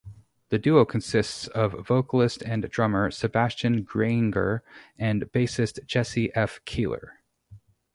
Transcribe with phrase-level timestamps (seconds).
[0.49, 4.63] The duo consists of vocalist and drummer Sebastien Grainger
[4.97, 6.59] and bassist Jesse F.
[6.65, 7.21] Keeler.